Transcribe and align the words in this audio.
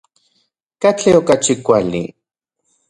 ¿Katli 0.81 1.11
okachi 1.19 1.53
kuali? 1.65 2.01